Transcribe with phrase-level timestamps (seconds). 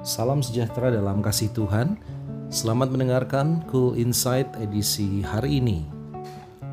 [0.00, 2.00] Salam sejahtera dalam kasih Tuhan.
[2.48, 5.84] Selamat mendengarkan Cool Insight edisi hari ini.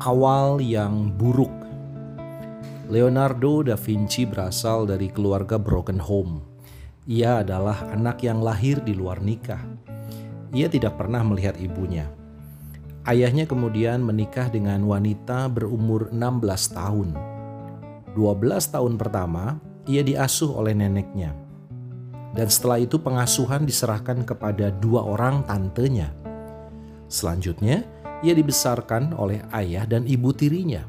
[0.00, 1.52] Awal yang buruk.
[2.88, 6.40] Leonardo da Vinci berasal dari keluarga broken home.
[7.04, 9.60] Ia adalah anak yang lahir di luar nikah.
[10.56, 12.08] Ia tidak pernah melihat ibunya.
[13.04, 17.12] Ayahnya kemudian menikah dengan wanita berumur 16 tahun.
[18.16, 21.47] 12 tahun pertama, ia diasuh oleh neneknya
[22.36, 26.12] dan setelah itu pengasuhan diserahkan kepada dua orang tantenya.
[27.08, 27.86] Selanjutnya,
[28.20, 30.84] ia dibesarkan oleh ayah dan ibu tirinya.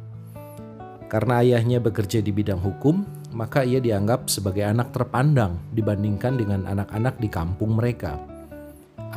[1.09, 3.01] Karena ayahnya bekerja di bidang hukum,
[3.33, 8.19] maka ia dianggap sebagai anak terpandang dibandingkan dengan anak-anak di kampung mereka.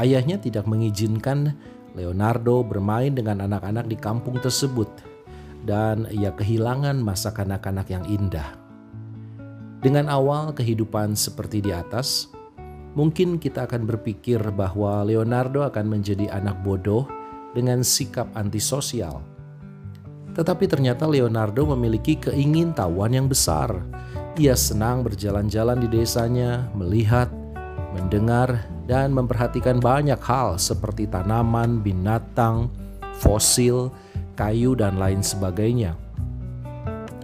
[0.00, 1.52] Ayahnya tidak mengizinkan
[1.92, 4.88] Leonardo bermain dengan anak-anak di kampung tersebut,
[5.68, 8.61] dan ia kehilangan masa kanak-kanak yang indah.
[9.82, 12.30] Dengan awal kehidupan seperti di atas,
[12.94, 17.10] mungkin kita akan berpikir bahwa Leonardo akan menjadi anak bodoh
[17.50, 19.26] dengan sikap antisosial.
[20.38, 23.74] Tetapi ternyata Leonardo memiliki keingintahuan yang besar.
[24.38, 27.26] Ia senang berjalan-jalan di desanya, melihat,
[27.90, 32.70] mendengar, dan memperhatikan banyak hal seperti tanaman, binatang,
[33.18, 33.90] fosil,
[34.38, 35.98] kayu, dan lain sebagainya.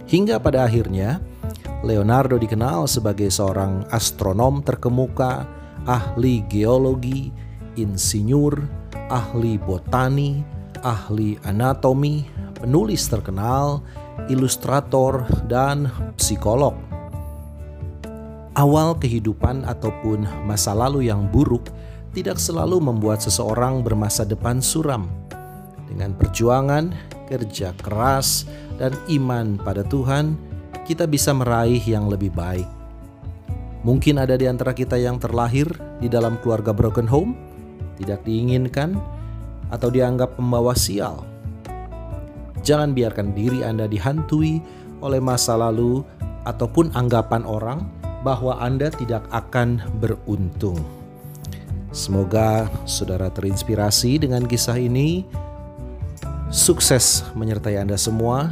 [0.05, 1.23] Hingga pada akhirnya,
[1.79, 5.47] Leonardo dikenal sebagai seorang astronom terkemuka,
[5.87, 7.31] ahli geologi,
[7.79, 8.59] insinyur,
[9.07, 10.43] ahli botani,
[10.83, 12.27] ahli anatomi,
[12.59, 13.79] penulis terkenal,
[14.27, 15.87] ilustrator, dan
[16.19, 16.75] psikolog.
[18.59, 21.71] Awal kehidupan ataupun masa lalu yang buruk
[22.11, 25.07] tidak selalu membuat seseorang bermasa depan suram.
[25.87, 26.91] Dengan perjuangan,
[27.31, 28.43] kerja keras,
[28.75, 30.48] dan iman pada Tuhan,
[30.89, 32.65] kita bisa meraih yang lebih baik.
[33.85, 35.69] Mungkin ada di antara kita yang terlahir
[36.01, 37.37] di dalam keluarga broken home,
[38.01, 38.97] tidak diinginkan,
[39.69, 41.21] atau dianggap pembawa sial.
[42.65, 44.59] Jangan biarkan diri Anda dihantui
[44.99, 46.01] oleh masa lalu
[46.43, 47.85] ataupun anggapan orang
[48.25, 50.81] bahwa Anda tidak akan beruntung.
[51.93, 55.23] Semoga saudara terinspirasi dengan kisah ini.
[56.49, 58.51] Sukses menyertai Anda semua.